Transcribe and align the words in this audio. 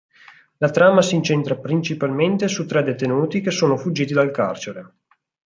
La 0.57 0.71
trama 0.71 1.03
si 1.03 1.13
incentra 1.13 1.57
principalmente 1.59 2.47
su 2.47 2.65
tre 2.65 2.81
detenuti 2.81 3.39
che 3.39 3.51
sono 3.51 3.77
fuggiti 3.77 4.13
dal 4.13 4.31
carcere. 4.31 4.93